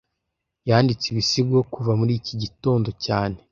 [0.69, 3.37] Yanditse ibisigo kuva muri iki gitondo cyane